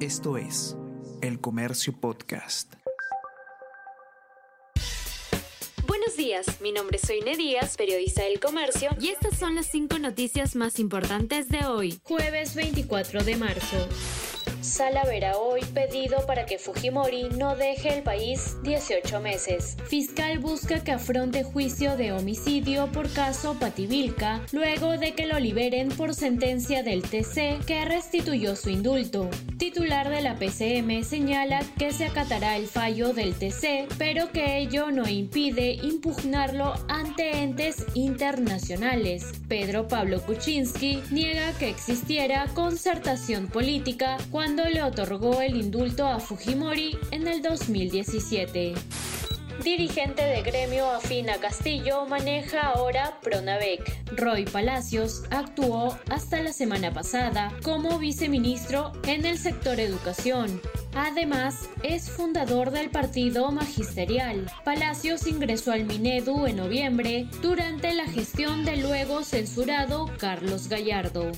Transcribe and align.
Esto 0.00 0.36
es 0.36 0.76
El 1.22 1.40
Comercio 1.40 1.98
Podcast. 1.98 2.74
Buenos 5.86 6.18
días, 6.18 6.60
mi 6.60 6.70
nombre 6.70 6.98
es 6.98 7.08
Soine 7.08 7.34
Díaz, 7.34 7.78
periodista 7.78 8.22
del 8.24 8.38
Comercio, 8.38 8.90
y 9.00 9.08
estas 9.08 9.38
son 9.38 9.54
las 9.54 9.64
cinco 9.64 9.98
noticias 9.98 10.54
más 10.54 10.78
importantes 10.80 11.48
de 11.48 11.64
hoy, 11.64 11.98
jueves 12.02 12.54
24 12.54 13.24
de 13.24 13.36
marzo. 13.36 13.88
Sala 14.66 15.04
verá 15.04 15.38
hoy 15.38 15.60
pedido 15.72 16.26
para 16.26 16.44
que 16.44 16.58
Fujimori 16.58 17.28
no 17.30 17.54
deje 17.54 17.96
el 17.96 18.02
país 18.02 18.56
18 18.64 19.20
meses. 19.20 19.76
Fiscal 19.86 20.40
busca 20.40 20.82
que 20.82 20.90
afronte 20.90 21.44
juicio 21.44 21.96
de 21.96 22.10
homicidio 22.10 22.90
por 22.90 23.08
caso 23.12 23.54
Pativilca, 23.60 24.42
luego 24.50 24.98
de 24.98 25.14
que 25.14 25.26
lo 25.26 25.38
liberen 25.38 25.88
por 25.90 26.14
sentencia 26.14 26.82
del 26.82 27.02
TC 27.02 27.64
que 27.64 27.84
restituyó 27.84 28.56
su 28.56 28.70
indulto. 28.70 29.30
Titular 29.56 30.10
de 30.10 30.20
la 30.20 30.34
PCM 30.34 31.04
señala 31.04 31.60
que 31.78 31.92
se 31.92 32.06
acatará 32.06 32.56
el 32.56 32.66
fallo 32.66 33.12
del 33.12 33.34
TC, 33.34 33.86
pero 33.98 34.32
que 34.32 34.58
ello 34.58 34.90
no 34.90 35.08
impide 35.08 35.74
impugnarlo 35.74 36.74
ante 36.88 37.42
entes 37.42 37.86
internacionales. 37.94 39.32
Pedro 39.48 39.86
Pablo 39.86 40.20
Kuczynski 40.22 41.02
niega 41.12 41.52
que 41.52 41.70
existiera 41.70 42.46
concertación 42.52 43.46
política 43.46 44.18
cuando 44.32 44.55
le 44.64 44.82
otorgó 44.82 45.42
el 45.42 45.56
indulto 45.56 46.06
a 46.06 46.18
Fujimori 46.18 46.98
en 47.10 47.28
el 47.28 47.42
2017. 47.42 48.74
Dirigente 49.62 50.22
de 50.22 50.42
gremio 50.42 50.90
afín 50.90 51.30
a 51.30 51.36
Castillo 51.36 52.06
maneja 52.06 52.62
ahora 52.62 53.18
Pronavec. 53.22 53.80
Roy 54.16 54.44
Palacios 54.44 55.24
actuó 55.30 55.98
hasta 56.10 56.40
la 56.40 56.52
semana 56.52 56.92
pasada 56.92 57.52
como 57.62 57.98
viceministro 57.98 58.92
en 59.06 59.24
el 59.24 59.38
sector 59.38 59.80
educación. 59.80 60.60
Además, 60.94 61.68
es 61.82 62.10
fundador 62.10 62.70
del 62.70 62.90
partido 62.90 63.50
magisterial. 63.50 64.50
Palacios 64.64 65.26
ingresó 65.26 65.72
al 65.72 65.84
Minedu 65.84 66.46
en 66.46 66.56
noviembre 66.56 67.28
durante 67.42 67.92
la 67.94 68.06
gestión 68.06 68.64
del 68.64 68.82
luego 68.82 69.22
censurado 69.22 70.10
Carlos 70.18 70.68
Gallardo 70.68 71.32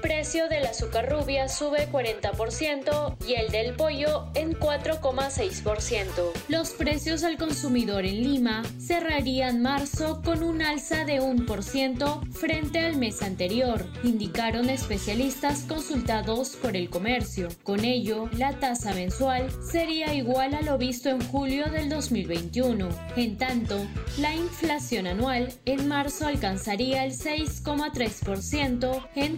precio 0.00 0.48
del 0.48 0.66
azúcar 0.66 1.10
rubia 1.10 1.48
sube 1.48 1.88
40% 1.90 3.16
y 3.26 3.34
el 3.34 3.50
del 3.50 3.74
pollo 3.74 4.26
en 4.34 4.58
4,6%. 4.58 6.32
Los 6.48 6.70
precios 6.70 7.24
al 7.24 7.36
consumidor 7.36 8.04
en 8.04 8.22
Lima 8.22 8.62
cerrarían 8.78 9.62
marzo 9.62 10.22
con 10.24 10.42
un 10.42 10.62
alza 10.62 11.04
de 11.04 11.20
1% 11.20 12.32
frente 12.32 12.80
al 12.80 12.96
mes 12.96 13.22
anterior, 13.22 13.86
indicaron 14.02 14.70
especialistas 14.70 15.64
consultados 15.64 16.56
por 16.56 16.76
el 16.76 16.90
comercio. 16.90 17.48
Con 17.62 17.84
ello, 17.84 18.28
la 18.36 18.58
tasa 18.58 18.92
mensual 18.94 19.48
sería 19.62 20.14
igual 20.14 20.54
a 20.54 20.62
lo 20.62 20.78
visto 20.78 21.08
en 21.08 21.20
julio 21.20 21.70
del 21.70 21.88
2021. 21.88 22.88
En 23.16 23.36
tanto, 23.38 23.86
la 24.18 24.34
inflación 24.34 25.06
anual 25.06 25.52
en 25.64 25.88
marzo 25.88 26.26
alcanzaría 26.26 27.04
el 27.04 27.12
6,3% 27.12 29.08
en 29.14 29.36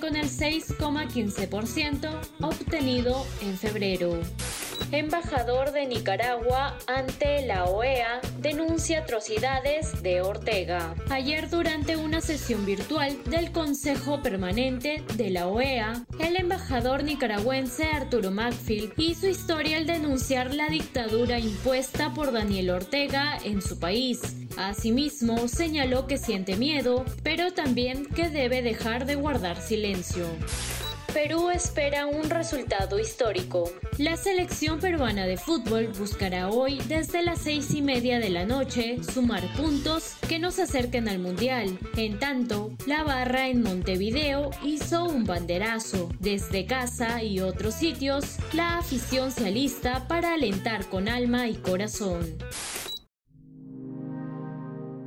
con 0.00 0.16
el 0.16 0.28
6,15% 0.28 2.10
obtenido 2.42 3.26
en 3.40 3.56
febrero. 3.56 4.20
Embajador 4.90 5.72
de 5.72 5.86
Nicaragua 5.86 6.76
ante 6.86 7.46
la 7.46 7.64
OEA 7.64 8.20
denuncia 8.40 8.98
atrocidades 9.00 10.02
de 10.02 10.20
Ortega. 10.20 10.94
Ayer 11.08 11.48
durante 11.48 11.96
una 11.96 12.20
sesión 12.20 12.66
virtual 12.66 13.16
del 13.24 13.50
Consejo 13.50 14.20
Permanente 14.20 15.02
de 15.14 15.30
la 15.30 15.46
OEA, 15.48 16.04
el 16.18 16.36
embajador 16.36 17.02
nicaragüense 17.02 17.84
Arturo 17.84 18.30
Macfield 18.30 18.92
hizo 18.98 19.26
historia 19.26 19.78
al 19.78 19.86
denunciar 19.86 20.52
la 20.52 20.68
dictadura 20.68 21.38
impuesta 21.38 22.12
por 22.12 22.30
Daniel 22.30 22.68
Ortega 22.70 23.38
en 23.42 23.62
su 23.62 23.78
país. 23.78 24.20
Asimismo, 24.56 25.48
señaló 25.48 26.06
que 26.06 26.18
siente 26.18 26.56
miedo, 26.56 27.04
pero 27.22 27.52
también 27.52 28.06
que 28.06 28.28
debe 28.28 28.62
dejar 28.62 29.06
de 29.06 29.14
guardar 29.14 29.60
silencio. 29.60 30.26
Perú 31.12 31.50
espera 31.50 32.06
un 32.06 32.30
resultado 32.30 32.98
histórico. 32.98 33.70
La 33.98 34.16
selección 34.16 34.80
peruana 34.80 35.26
de 35.26 35.36
fútbol 35.36 35.88
buscará 35.98 36.48
hoy 36.48 36.78
desde 36.88 37.22
las 37.22 37.40
seis 37.40 37.74
y 37.74 37.82
media 37.82 38.18
de 38.18 38.30
la 38.30 38.46
noche 38.46 38.96
sumar 39.12 39.42
puntos 39.54 40.14
que 40.26 40.38
nos 40.38 40.58
acerquen 40.58 41.10
al 41.10 41.18
Mundial. 41.18 41.78
En 41.96 42.18
tanto, 42.18 42.72
la 42.86 43.04
barra 43.04 43.48
en 43.48 43.62
Montevideo 43.62 44.50
hizo 44.64 45.04
un 45.04 45.24
banderazo. 45.24 46.08
Desde 46.18 46.64
casa 46.64 47.22
y 47.22 47.40
otros 47.40 47.74
sitios, 47.74 48.38
la 48.54 48.78
afición 48.78 49.30
se 49.30 49.48
alista 49.48 50.08
para 50.08 50.32
alentar 50.32 50.86
con 50.88 51.08
alma 51.08 51.46
y 51.46 51.56
corazón. 51.56 52.38